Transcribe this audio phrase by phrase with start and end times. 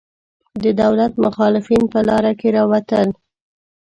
[0.63, 3.07] د دولت مخالفین په لاره کې راوتل.